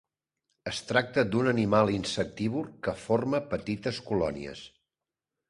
[0.69, 4.65] Es tracta d'un animal insectívor que forma petites colònies.